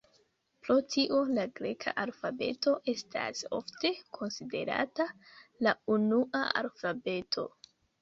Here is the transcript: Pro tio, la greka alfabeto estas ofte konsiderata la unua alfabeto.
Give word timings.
Pro 0.67 0.77
tio, 0.93 1.19
la 1.37 1.43
greka 1.59 1.93
alfabeto 2.05 2.73
estas 2.95 3.45
ofte 3.59 3.95
konsiderata 4.21 5.09
la 5.69 5.79
unua 6.01 6.47
alfabeto. 6.67 7.51